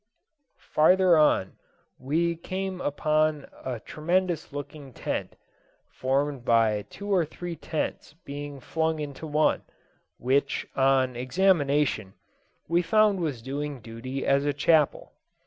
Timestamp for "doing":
13.43-13.79